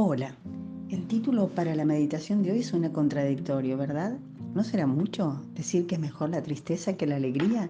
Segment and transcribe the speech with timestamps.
[0.00, 0.32] Hola,
[0.90, 4.16] el título para la meditación de hoy suena contradictorio, ¿verdad?
[4.54, 7.68] ¿No será mucho decir que es mejor la tristeza que la alegría?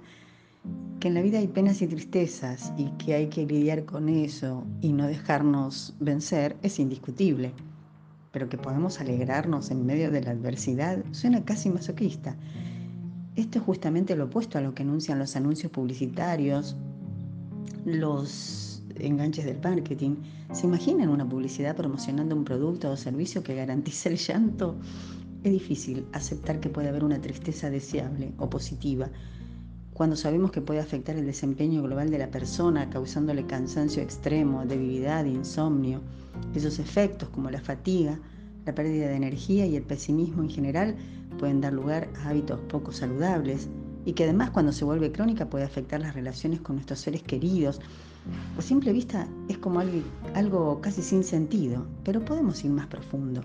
[1.00, 4.62] Que en la vida hay penas y tristezas y que hay que lidiar con eso
[4.82, 7.54] y no dejarnos vencer es indiscutible.
[8.30, 12.36] Pero que podemos alegrarnos en medio de la adversidad suena casi masoquista.
[13.36, 16.76] Esto es justamente lo opuesto a lo que anuncian los anuncios publicitarios,
[17.86, 20.16] los enganches del marketing.
[20.52, 24.76] ¿Se imaginan una publicidad promocionando un producto o servicio que garantiza el llanto?
[25.42, 29.10] Es difícil aceptar que puede haber una tristeza deseable o positiva
[29.98, 35.24] cuando sabemos que puede afectar el desempeño global de la persona, causándole cansancio extremo, debilidad,
[35.24, 36.02] insomnio.
[36.54, 38.16] Esos efectos, como la fatiga,
[38.64, 40.94] la pérdida de energía y el pesimismo en general,
[41.36, 43.68] pueden dar lugar a hábitos poco saludables
[44.04, 47.80] y que además cuando se vuelve crónica puede afectar las relaciones con nuestros seres queridos,
[48.56, 50.00] a simple vista es como algo,
[50.34, 53.42] algo casi sin sentido, pero podemos ir más profundo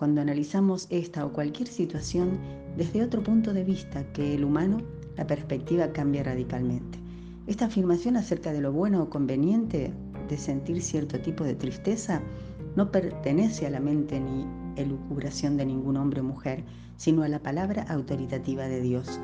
[0.00, 2.38] cuando analizamos esta o cualquier situación
[2.74, 4.78] desde otro punto de vista que el humano,
[5.18, 6.98] la perspectiva cambia radicalmente.
[7.46, 9.92] Esta afirmación acerca de lo bueno o conveniente
[10.26, 12.22] de sentir cierto tipo de tristeza
[12.76, 16.64] no pertenece a la mente ni elucubración de ningún hombre o mujer,
[16.96, 19.20] sino a la palabra autoritativa de Dios.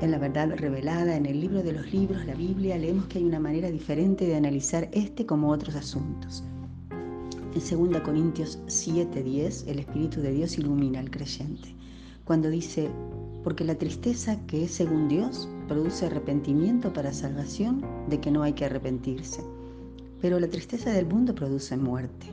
[0.00, 3.24] En la verdad revelada en el libro de los libros, la Biblia, leemos que hay
[3.24, 6.42] una manera diferente de analizar este como otros asuntos.
[7.54, 11.74] En 2 Corintios 7:10, el Espíritu de Dios ilumina al creyente,
[12.24, 12.90] cuando dice,
[13.44, 18.54] porque la tristeza que es según Dios produce arrepentimiento para salvación de que no hay
[18.54, 19.42] que arrepentirse,
[20.20, 22.26] pero la tristeza del mundo produce muerte.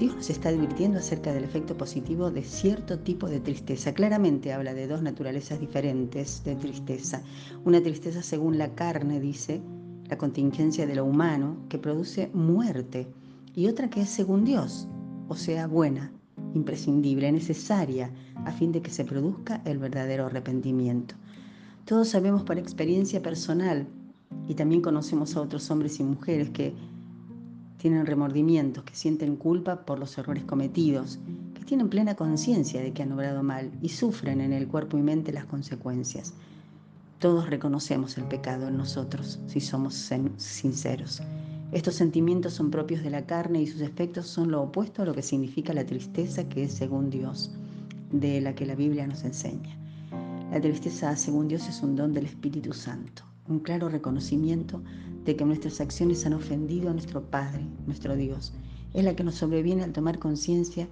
[0.00, 3.92] Dios nos está advirtiendo acerca del efecto positivo de cierto tipo de tristeza.
[3.92, 7.22] Claramente habla de dos naturalezas diferentes de tristeza.
[7.66, 9.60] Una tristeza según la carne, dice,
[10.08, 13.08] la contingencia de lo humano, que produce muerte.
[13.54, 14.88] Y otra que es según Dios,
[15.28, 16.10] o sea, buena,
[16.54, 18.10] imprescindible, necesaria,
[18.46, 21.14] a fin de que se produzca el verdadero arrepentimiento.
[21.84, 23.86] Todos sabemos por experiencia personal
[24.48, 26.72] y también conocemos a otros hombres y mujeres que
[27.80, 31.18] tienen remordimientos, que sienten culpa por los errores cometidos,
[31.54, 35.02] que tienen plena conciencia de que han obrado mal y sufren en el cuerpo y
[35.02, 36.34] mente las consecuencias.
[37.20, 41.22] Todos reconocemos el pecado en nosotros si somos sinceros.
[41.72, 45.14] Estos sentimientos son propios de la carne y sus efectos son lo opuesto a lo
[45.14, 47.50] que significa la tristeza que es según Dios,
[48.12, 49.74] de la que la Biblia nos enseña.
[50.50, 54.82] La tristeza según Dios es un don del Espíritu Santo, un claro reconocimiento
[55.24, 58.52] de que nuestras acciones han ofendido a nuestro Padre, nuestro Dios.
[58.94, 60.88] Es la que nos sobreviene al tomar conciencia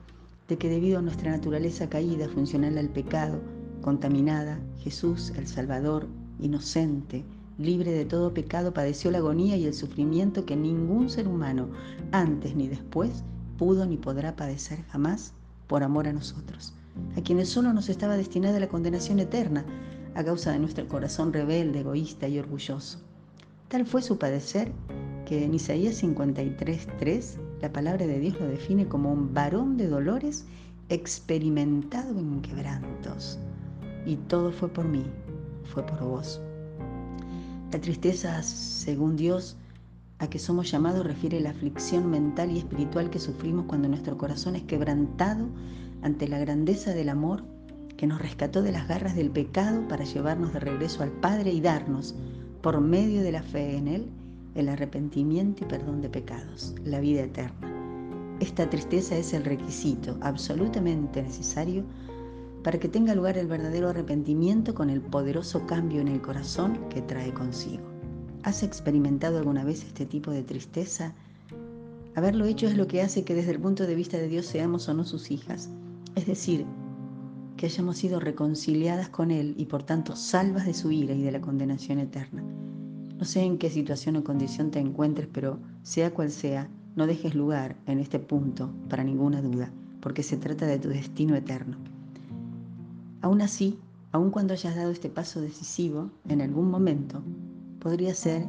[0.48, 3.40] de que debido a nuestra naturaleza caída, funcional al pecado,
[3.82, 6.08] contaminada, Jesús, el Salvador,
[6.40, 7.24] inocente,
[7.58, 11.68] libre de todo pecado, padeció la agonía y el sufrimiento que ningún ser humano,
[12.12, 13.24] antes ni después,
[13.58, 15.34] pudo ni podrá padecer jamás
[15.66, 16.74] por amor a nosotros,
[17.16, 19.64] a quienes solo nos estaba destinada la condenación eterna
[20.14, 23.07] a causa de nuestro corazón rebelde, egoísta y orgulloso.
[23.68, 24.72] Tal fue su padecer
[25.26, 30.46] que en Isaías 53.3 la palabra de Dios lo define como un varón de dolores
[30.88, 33.38] experimentado en quebrantos.
[34.06, 35.04] Y todo fue por mí,
[35.64, 36.40] fue por vos.
[37.70, 39.58] La tristeza, según Dios,
[40.18, 44.56] a que somos llamados refiere la aflicción mental y espiritual que sufrimos cuando nuestro corazón
[44.56, 45.46] es quebrantado
[46.00, 47.44] ante la grandeza del amor
[47.98, 51.60] que nos rescató de las garras del pecado para llevarnos de regreso al Padre y
[51.60, 52.14] darnos
[52.68, 54.10] por medio de la fe en Él,
[54.54, 57.66] el arrepentimiento y perdón de pecados, la vida eterna.
[58.40, 61.82] Esta tristeza es el requisito absolutamente necesario
[62.62, 67.00] para que tenga lugar el verdadero arrepentimiento con el poderoso cambio en el corazón que
[67.00, 67.84] trae consigo.
[68.42, 71.14] ¿Has experimentado alguna vez este tipo de tristeza?
[72.16, 74.90] Haberlo hecho es lo que hace que desde el punto de vista de Dios seamos
[74.90, 75.70] o no sus hijas,
[76.16, 76.66] es decir,
[77.56, 81.32] que hayamos sido reconciliadas con Él y por tanto salvas de su ira y de
[81.32, 82.57] la condenación eterna.
[83.18, 87.34] No sé en qué situación o condición te encuentres, pero sea cual sea, no dejes
[87.34, 91.76] lugar en este punto para ninguna duda, porque se trata de tu destino eterno.
[93.20, 93.76] Aún así,
[94.12, 97.20] aun cuando hayas dado este paso decisivo, en algún momento,
[97.80, 98.46] podría ser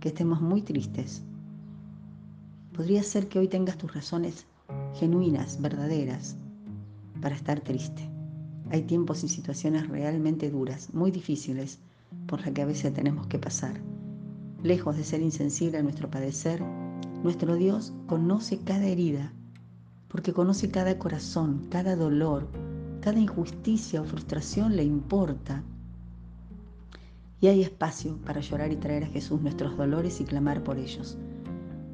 [0.00, 1.22] que estemos muy tristes.
[2.72, 4.46] Podría ser que hoy tengas tus razones
[4.94, 6.36] genuinas, verdaderas,
[7.20, 8.08] para estar triste.
[8.70, 11.80] Hay tiempos y situaciones realmente duras, muy difíciles,
[12.26, 13.80] por las que a veces tenemos que pasar.
[14.62, 16.62] Lejos de ser insensible a nuestro padecer,
[17.22, 19.32] nuestro Dios conoce cada herida,
[20.08, 22.48] porque conoce cada corazón, cada dolor,
[23.00, 25.62] cada injusticia o frustración le importa.
[27.40, 31.16] Y hay espacio para llorar y traer a Jesús nuestros dolores y clamar por ellos.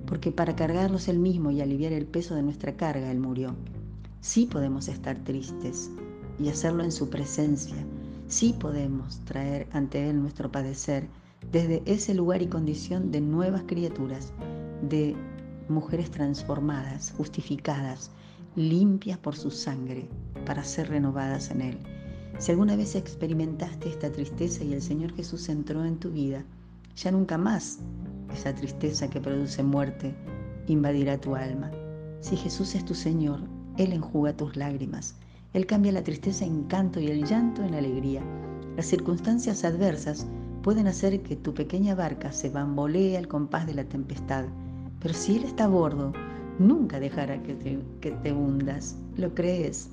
[0.07, 3.55] porque para cargarlos Él mismo y aliviar el peso de nuestra carga, Él murió.
[4.21, 5.91] Sí podemos estar tristes
[6.39, 7.77] y hacerlo en su presencia.
[8.35, 11.07] Sí podemos traer ante Él nuestro padecer
[11.53, 14.33] desde ese lugar y condición de nuevas criaturas,
[14.83, 15.15] de
[15.69, 18.11] mujeres transformadas, justificadas,
[18.57, 20.09] limpias por su sangre,
[20.45, 21.79] para ser renovadas en Él.
[22.41, 26.45] Si alguna vez experimentaste esta tristeza y el Señor Jesús entró en tu vida,
[26.97, 27.79] ya nunca más
[28.35, 30.13] esa tristeza que produce muerte
[30.67, 31.71] invadirá tu alma.
[32.21, 33.43] Si Jesús es tu Señor,
[33.79, 35.15] Él enjuga tus lágrimas.
[35.55, 38.23] Él cambia la tristeza en canto y el llanto en alegría.
[38.77, 40.27] Las circunstancias adversas
[40.63, 44.47] pueden hacer que tu pequeña barca se bambolee al compás de la tempestad,
[44.99, 46.13] pero si Él está a bordo,
[46.59, 48.97] nunca dejará que te, hundas.
[49.17, 49.91] ¿Lo crees?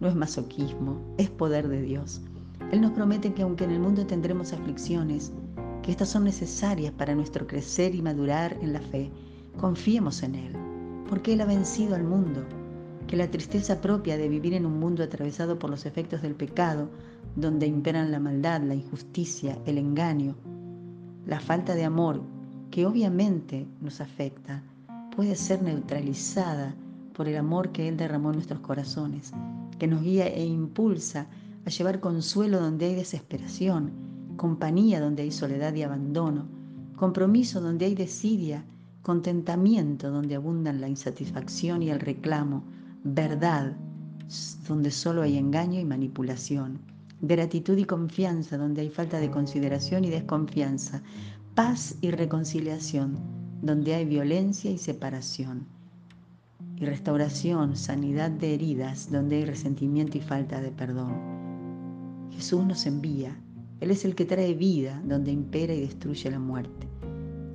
[0.00, 2.20] No es masoquismo, es poder de Dios.
[2.72, 5.32] Él nos promete que aunque en el mundo tendremos aflicciones,
[5.84, 9.12] que estas son necesarias para nuestro crecer y madurar en la fe,
[9.56, 10.52] confiemos en Él,
[11.08, 12.44] porque Él ha vencido al mundo,
[13.06, 16.88] que la tristeza propia de vivir en un mundo atravesado por los efectos del pecado,
[17.36, 20.34] donde imperan la maldad, la injusticia, el engaño,
[21.26, 22.22] la falta de amor,
[22.70, 24.62] que obviamente nos afecta,
[25.14, 26.74] puede ser neutralizada
[27.12, 29.32] por el amor que Él derramó en nuestros corazones,
[29.78, 31.26] que nos guía e impulsa
[31.64, 33.90] a llevar consuelo donde hay desesperación,
[34.36, 36.46] compañía donde hay soledad y abandono,
[36.96, 38.64] compromiso donde hay desidia,
[39.02, 42.64] contentamiento donde abundan la insatisfacción y el reclamo,
[43.06, 43.76] verdad
[44.68, 46.80] donde solo hay engaño y manipulación,
[47.20, 51.02] gratitud y confianza donde hay falta de consideración y desconfianza,
[51.54, 53.18] paz y reconciliación
[53.62, 55.66] donde hay violencia y separación,
[56.76, 61.14] y restauración, sanidad de heridas donde hay resentimiento y falta de perdón.
[62.30, 63.34] Jesús nos envía
[63.80, 66.88] él es el que trae vida donde impera y destruye la muerte.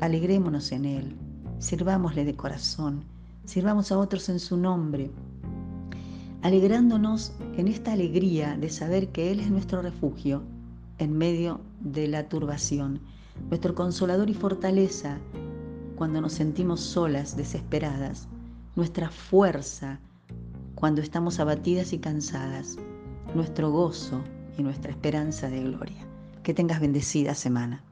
[0.02, 1.16] Alegrémonos en Él,
[1.58, 3.04] sirvámosle de corazón,
[3.44, 5.12] sirvamos a otros en su nombre,
[6.42, 10.44] alegrándonos en esta alegría de saber que Él es nuestro refugio
[10.98, 13.00] en medio de la turbación,
[13.50, 15.18] nuestro consolador y fortaleza
[15.96, 18.28] cuando nos sentimos solas, desesperadas,
[18.76, 20.00] nuestra fuerza
[20.76, 22.78] cuando estamos abatidas y cansadas,
[23.36, 24.22] nuestro gozo
[24.58, 26.08] y nuestra esperanza de gloria.
[26.42, 27.84] Que tengas bendecida semana.